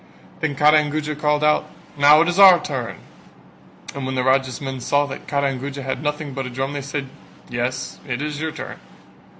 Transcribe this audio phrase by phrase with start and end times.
[0.39, 3.01] Then Kara and Guja called out "Now it is our turn!"
[3.93, 6.73] And when the Raja's men saw that Kara and Guja had nothing but a drum
[6.73, 7.07] they said
[7.49, 8.79] "Yes, it is your turn."